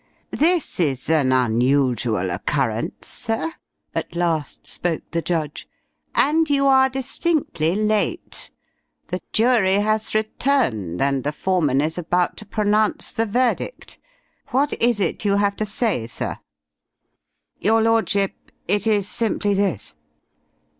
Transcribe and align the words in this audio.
"This 0.33 0.79
is 0.79 1.11
an 1.11 1.31
unusual 1.31 2.31
occurrence, 2.31 3.05
sir," 3.07 3.53
at 3.93 4.15
last 4.15 4.65
spoke 4.65 5.03
the 5.11 5.21
judge, 5.21 5.69
"and 6.15 6.49
you 6.49 6.65
are 6.65 6.89
distinctly 6.89 7.75
late. 7.75 8.49
The 9.09 9.21
jury 9.31 9.75
has 9.75 10.15
returned 10.15 11.03
and 11.03 11.23
the 11.23 11.31
foreman 11.31 11.81
is 11.81 11.99
about 11.99 12.35
to 12.37 12.47
pronounce 12.47 13.11
the 13.11 13.27
verdict. 13.27 13.99
What 14.47 14.73
is 14.81 14.99
it 14.99 15.23
you 15.23 15.35
have 15.35 15.55
to 15.57 15.67
say, 15.67 16.07
sir?" 16.07 16.39
"Your 17.59 17.83
Lordship, 17.83 18.33
it 18.67 18.87
is 18.87 19.07
simply 19.07 19.53
this." 19.53 19.93